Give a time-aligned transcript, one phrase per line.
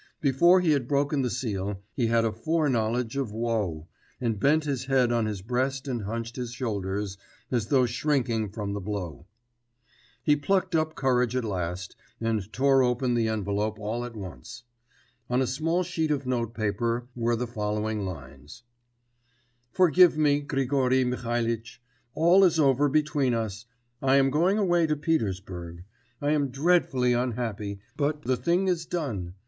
[0.19, 3.87] Before he had broken the seal, he had a foreknowledge of woe,
[4.19, 7.19] and bent his head on his breast and hunched his shoulders,
[7.51, 9.27] as though shrinking from the blow.
[10.23, 14.63] He plucked up courage at last, and tore open the envelope all at once.
[15.29, 18.63] On a small sheet of notepaper were the following lines:
[19.71, 21.79] 'Forgive me, Grigory Mihalitch.
[22.15, 23.67] All is over between us;
[24.01, 25.83] I am going away to Petersburg.
[26.19, 29.35] I am dreadfully unhappy, but the thing is done.